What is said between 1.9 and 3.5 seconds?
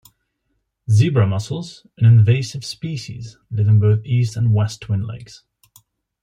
an invasive species,